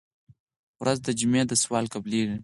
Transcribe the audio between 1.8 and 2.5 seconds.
قبلېږي.